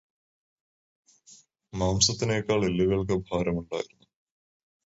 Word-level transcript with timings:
മാംസത്തിനേക്കാൾ 1.73 2.65
എല്ലുകൾക്ക് 2.65 3.17
ഭാരമുണ്ടായിരുന്നു. 3.29 4.05